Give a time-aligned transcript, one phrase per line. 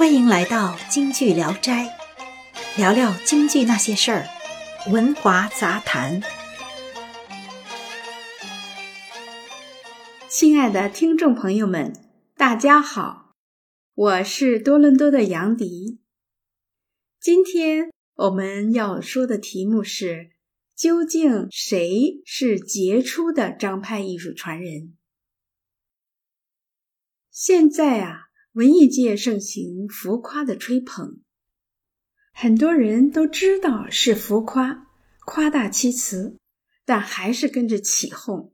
[0.00, 1.94] 欢迎来到京剧聊斋，
[2.78, 4.26] 聊聊京剧那些事儿，
[4.90, 6.22] 文华杂谈。
[10.26, 11.92] 亲爱的听众朋友们，
[12.34, 13.34] 大家好，
[13.92, 16.00] 我是多伦多的杨迪。
[17.20, 20.30] 今天我们要说的题目是：
[20.74, 24.96] 究竟谁是杰出的张派艺术传人？
[27.30, 28.29] 现在啊。
[28.54, 31.20] 文艺界盛行浮夸的吹捧，
[32.32, 34.88] 很多人都知道是浮夸、
[35.24, 36.36] 夸大其词，
[36.84, 38.52] 但还是跟着起哄。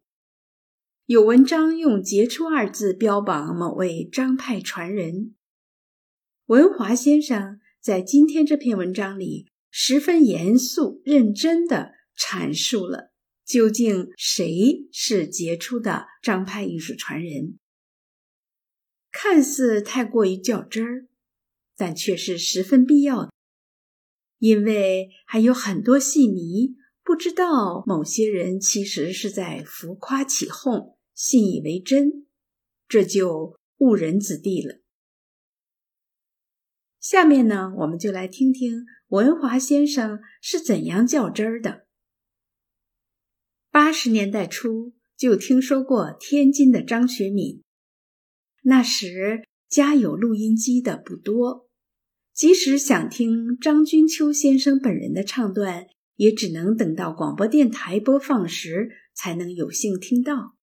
[1.07, 5.35] 有文章用“杰出”二字标榜某位张派传人，
[6.45, 13.13] 文华先生在今天这篇文章里十分严肃认真的阐述了
[13.47, 17.59] 究竟谁是杰出的张派艺术传人。
[19.19, 21.07] 看似太过于较真儿，
[21.75, 23.33] 但却是十分必要的，
[24.39, 32.27] 因为还有很多戏迷不知道某些人其实是在浮夸起哄，信以为真，
[32.87, 34.83] 这就误人子弟了。
[37.01, 41.87] 下面呢，我们就来听听文华先生是怎样较真儿的。
[43.71, 47.63] 八十年代初就听说过天津的张学敏。
[48.69, 51.69] 那时家有录音机的不多，
[52.33, 55.87] 即使想听张君秋先生本人的唱段，
[56.17, 60.57] 也只能等到广播电台播放时才能有幸听到。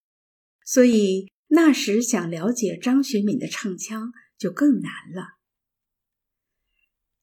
[0.66, 5.38] 所以那时想了解张学敏的唱腔就更难了。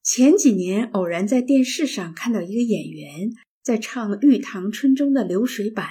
[0.01, 3.29] 前几年偶然在电视上看到一个演员
[3.61, 5.87] 在唱《玉堂春》中的流水版，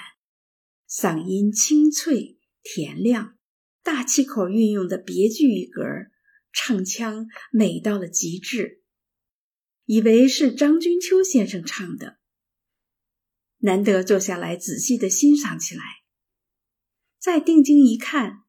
[0.91, 3.37] 嗓音清脆甜亮。
[3.83, 5.83] 大气口运用的别具一格，
[6.53, 8.83] 唱腔美到了极致，
[9.85, 12.19] 以为是张君秋先生唱的。
[13.59, 15.83] 难得坐下来仔细的欣赏起来，
[17.19, 18.45] 再定睛一看，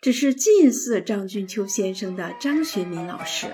[0.00, 3.46] 只是近似张君秋先生的张学敏老师。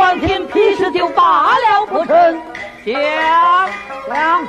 [0.00, 2.42] 关天，屁事就罢了不成？
[2.86, 2.96] 讲
[4.08, 4.48] 讲。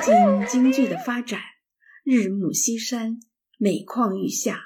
[0.00, 1.40] 今京剧的发展
[2.04, 3.18] 日暮西山，
[3.58, 4.60] 每况愈下，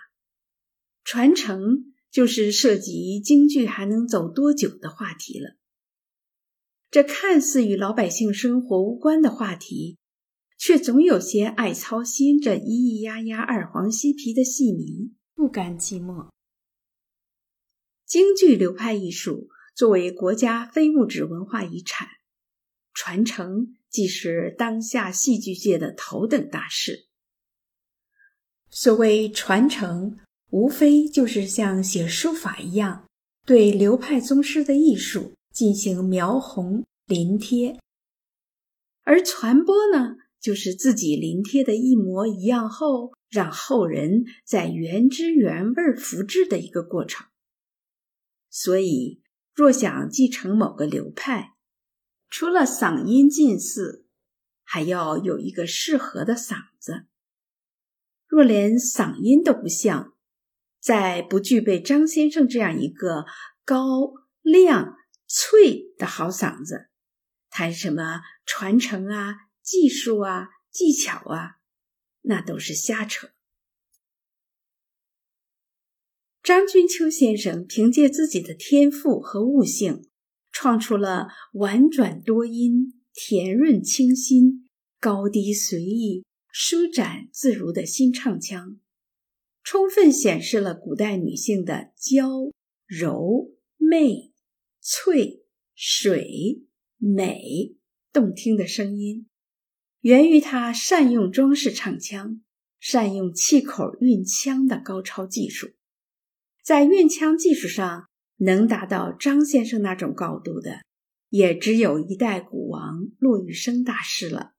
[1.03, 1.90] 传承。
[2.11, 5.57] 就是涉及京剧还能走多久的话题了。
[6.91, 9.99] 这看似与老百姓生活无关的话题，
[10.59, 16.29] 却总有些爱操心、这咿咿呀呀、二黄西皮的戏迷不甘寂寞。
[18.05, 22.09] 京剧流派艺术作为国家非物质文化遗产，
[22.93, 27.07] 传承既是当下戏剧界的头等大事。
[28.69, 30.19] 所谓传承。
[30.51, 33.07] 无非就是像写书法一样，
[33.47, 37.79] 对流派宗师的艺术进行描红临贴；
[39.05, 47.27] 而传播呢，就是自己临贴的一模一样后，让后人在原汁原味复制的一个过程。
[48.49, 49.23] 所以，
[49.55, 51.55] 若想继承某个流派，
[52.29, 54.07] 除了嗓音近似，
[54.65, 57.07] 还要有一个适合的嗓子。
[58.27, 60.15] 若连嗓音都不像，
[60.81, 63.27] 在不具备张先生这样一个
[63.65, 64.97] 高亮
[65.27, 66.89] 脆的好嗓子，
[67.51, 71.59] 谈什么传承啊、技术啊、技巧啊，
[72.23, 73.29] 那都是瞎扯。
[76.43, 80.09] 张君秋先生凭借自己的天赋和悟性，
[80.51, 84.69] 创出了婉转多音、甜润清新、
[84.99, 88.81] 高低随意、舒展自如的新唱腔。
[89.71, 92.51] 充分显示了古代女性的娇
[92.89, 94.33] 柔媚
[94.81, 95.45] 翠
[95.77, 96.65] 水
[96.97, 97.77] 美
[98.13, 99.29] 动听的声音，
[100.01, 102.43] 源于她善用装饰唱腔、
[102.81, 105.71] 善用气口运腔的高超技术。
[106.65, 108.09] 在运腔技术上
[108.39, 110.81] 能达到张先生那种高度的，
[111.29, 114.55] 也只有一代古王骆玉笙大师了。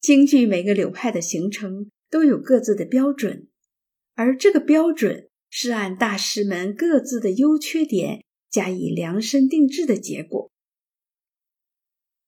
[0.00, 3.48] 京剧每个流派的形成都有各自的标准，
[4.14, 10.50] 而这个标准是按大师们各自的优缺点加以量身定制的结果，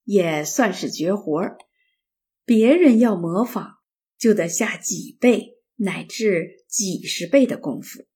[0.05, 1.59] 也算是绝活儿。
[2.45, 3.77] 别人要模仿，
[4.19, 8.07] 就得下几倍乃至几十倍的功夫。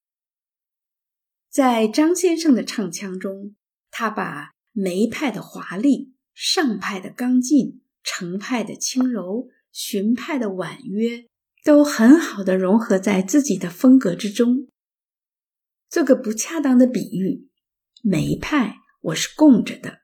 [1.49, 3.55] 在张先生的唱腔中，
[3.89, 11.29] 他把梅派的华丽、上派的刚劲、程派的轻柔、荀派的婉约，
[11.65, 14.69] 都很好的融合在自己的风格之中。
[15.89, 17.49] 做个不恰当的比喻，
[18.03, 19.97] 梅派我是供着的，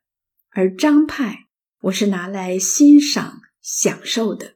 [0.50, 1.48] 而张派
[1.84, 4.56] 我是拿来欣赏、享受的。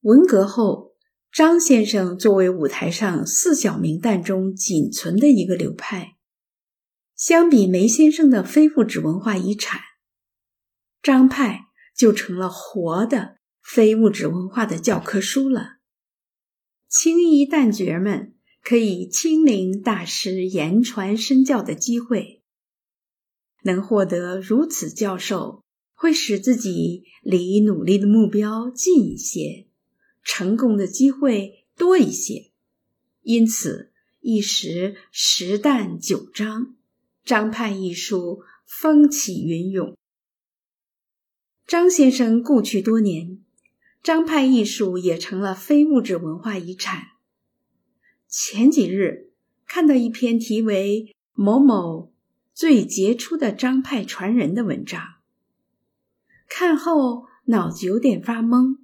[0.00, 0.92] 文革后。
[1.34, 6.18] 张先生作为舞台上四小名旦中仅存的一个流派，
[7.16, 9.80] 相比梅先生的非物质文化遗产，
[11.00, 15.76] 张派就成了活的非物质文化的教科书了。
[16.88, 22.42] 青衣旦角们可以亲临大师言传身教的机会，
[23.62, 25.64] 能获得如此教授，
[25.94, 29.68] 会使自己离努力的目标近一些。
[30.24, 32.52] 成功的机会多一些，
[33.22, 36.76] 因此一时十旦九张，
[37.24, 39.96] 张派艺术风起云涌。
[41.66, 43.41] 张先生故去多年，
[44.02, 47.10] 张派艺术也成了非物质文化遗产。
[48.26, 49.30] 前几日
[49.64, 52.12] 看到一篇题为“某某
[52.52, 55.00] 最杰出的张派传人”的文章，
[56.48, 58.78] 看后脑子有点发懵。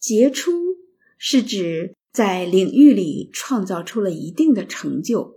[0.00, 0.78] 杰出
[1.16, 5.36] 是指在领域里创造出了一定的成就，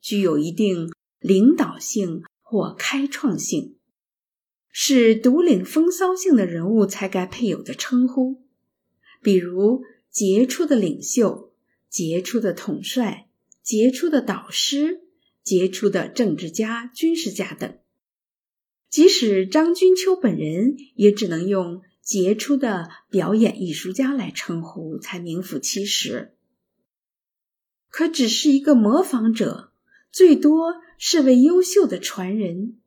[0.00, 3.76] 具有一定领导性或开创性，
[4.72, 8.42] 是独领风骚性的人物才该配有的称呼，
[9.22, 11.52] 比如杰出的领袖、
[11.88, 13.28] 杰出的统帅、
[13.62, 15.02] 杰出的导师、
[15.44, 17.78] 杰出的政治家、军事家等。
[18.88, 21.82] 即使张君秋本人，也只能用。
[22.02, 26.34] 杰出的表演艺术家来称呼才名副其实，
[27.88, 29.72] 可只是一个模仿者，
[30.10, 32.80] 最多是位优秀的传人。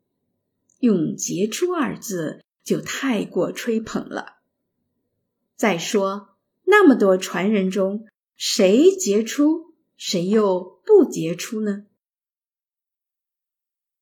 [0.85, 4.37] 用“杰出”二字就太过吹捧了。
[5.55, 11.87] 再说，那么多传人中，谁杰出，谁又不杰出呢？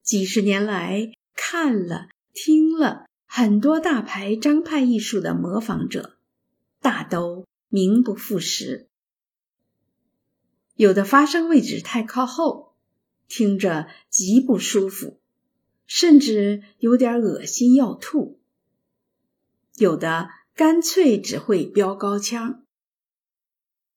[0.01, 3.05] 几十年来，看了听了。
[3.25, 6.17] 很多大牌张派艺术的模仿者，
[6.81, 8.87] 大都名不副实。
[10.75, 12.75] 有的发声位置太靠后，
[13.27, 15.19] 听着极不舒服，
[15.85, 18.39] 甚至有点恶心要吐；
[19.77, 22.63] 有的干脆只会飙高腔。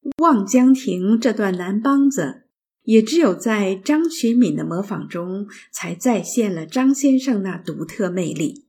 [0.23, 2.45] 《望江亭》这段南梆子，
[2.83, 8.67] 也只有在张学敏的模仿中，才再现了张先生那独特魅力。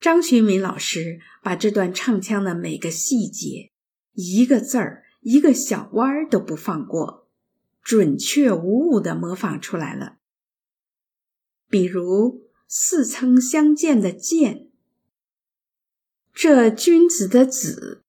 [0.00, 3.72] 张学敏老师把这段唱腔的每个细节、
[4.12, 7.26] 一个字儿、一个小弯儿都不放过，
[7.82, 10.18] 准确无误的模仿出来了。
[11.74, 14.68] 比如“似曾相见”的“见”，
[16.32, 18.04] 这君子的“子”，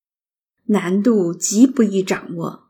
[0.70, 2.70] 难度极不易掌握，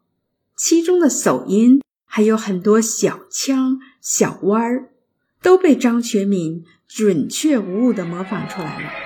[0.55, 4.93] 其中的手音还有很多小腔、小弯儿，
[5.41, 9.04] 都被张学敏准确无误的模仿出来了。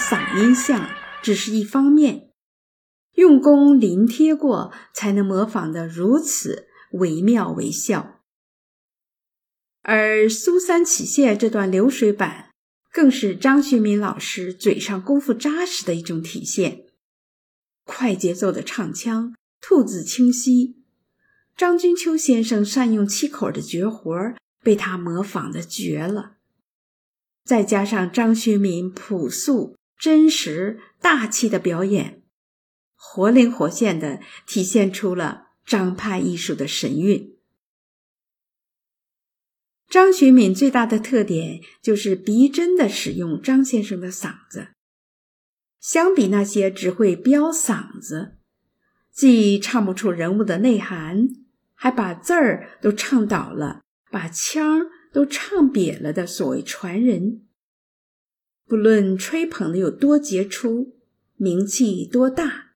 [0.00, 0.88] 嗓音像
[1.22, 2.30] 只是一方面，
[3.16, 8.22] 用功临贴过，才能模仿得如此惟妙惟肖。
[9.82, 12.50] 而苏三起解这段流水板，
[12.90, 16.86] 更是张学敏老师嘴上功夫扎实的一种体现。
[17.84, 20.82] 快节奏的唱腔，吐字清晰。
[21.56, 24.14] 张君秋先生善用七口的绝活
[24.62, 26.36] 被他模仿的绝了。
[27.44, 32.22] 再加上张学敏朴素、真实、大气的表演，
[32.94, 37.36] 活灵活现的体现出了张派艺术的神韵。
[39.86, 44.68] 张学敏最大的特点就是逼真的使用张先生的嗓子，
[45.80, 48.38] 相比那些只会飙嗓子，
[49.12, 51.28] 既唱不出人物的内涵，
[51.74, 57.42] 还把字儿都唱倒了，把腔都唱瘪了的所谓传人，
[58.70, 60.92] 不论吹捧的有多杰出，
[61.36, 62.66] 名气多大，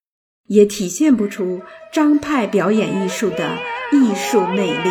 [0.49, 3.57] 也体现不出张派表演艺术的
[3.93, 4.91] 艺术魅力。